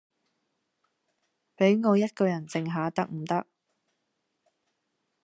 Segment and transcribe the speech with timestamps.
[1.55, 3.45] 比我一個人靜下得唔得